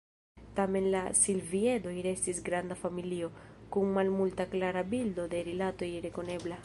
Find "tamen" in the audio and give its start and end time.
0.59-0.85